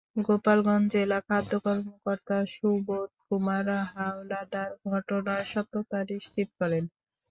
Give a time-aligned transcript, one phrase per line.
[0.21, 3.65] গোপালগঞ্জ জেলা খাদ্য কর্মকর্তা সুবোধ কুমার
[3.91, 6.83] হাওলাদার ঘটনার সত্যতা নিশ্চিত করেন।